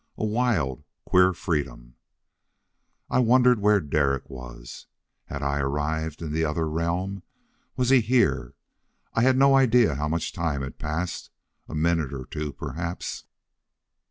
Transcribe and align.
A 0.17 0.25
wild, 0.25 0.83
queer 1.05 1.31
freedom. 1.31 1.93
I 3.07 3.19
wondered 3.19 3.59
where 3.59 3.79
Derek 3.79 4.27
was. 4.31 4.87
Had 5.25 5.43
I 5.43 5.59
arrived 5.59 6.23
in 6.23 6.31
the 6.33 6.43
other 6.43 6.67
realm? 6.67 7.21
Was 7.77 7.89
he 7.91 8.01
here? 8.01 8.55
I 9.13 9.21
had 9.21 9.37
no 9.37 9.55
idea 9.55 9.93
how 9.93 10.07
much 10.07 10.33
time 10.33 10.63
had 10.63 10.79
passed: 10.79 11.29
a 11.69 11.75
minute 11.75 12.13
or 12.15 12.25
two, 12.25 12.51
perhaps. 12.51 13.25